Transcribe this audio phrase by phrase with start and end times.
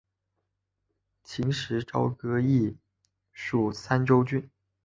[1.23, 2.75] 秦时朝歌邑
[3.33, 4.49] 属三川郡。